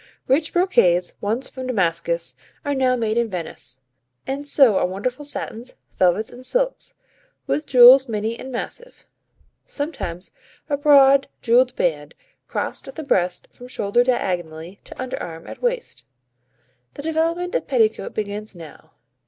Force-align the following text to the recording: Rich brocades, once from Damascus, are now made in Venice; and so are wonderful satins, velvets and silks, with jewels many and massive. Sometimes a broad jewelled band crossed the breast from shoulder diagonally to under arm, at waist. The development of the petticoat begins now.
Rich 0.27 0.51
brocades, 0.53 1.13
once 1.21 1.47
from 1.47 1.67
Damascus, 1.67 2.33
are 2.65 2.73
now 2.73 2.95
made 2.95 3.19
in 3.19 3.29
Venice; 3.29 3.81
and 4.25 4.47
so 4.47 4.79
are 4.79 4.85
wonderful 4.87 5.23
satins, 5.23 5.75
velvets 5.95 6.31
and 6.31 6.43
silks, 6.43 6.95
with 7.45 7.67
jewels 7.67 8.09
many 8.09 8.35
and 8.35 8.51
massive. 8.51 9.05
Sometimes 9.63 10.31
a 10.67 10.75
broad 10.75 11.27
jewelled 11.43 11.75
band 11.75 12.15
crossed 12.47 12.91
the 12.95 13.03
breast 13.03 13.47
from 13.51 13.67
shoulder 13.67 14.03
diagonally 14.03 14.79
to 14.85 14.99
under 14.99 15.21
arm, 15.21 15.45
at 15.45 15.61
waist. 15.61 16.03
The 16.95 17.03
development 17.03 17.53
of 17.53 17.61
the 17.61 17.67
petticoat 17.67 18.15
begins 18.15 18.55
now. 18.55 18.93